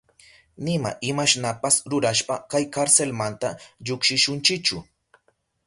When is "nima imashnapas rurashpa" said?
0.67-2.35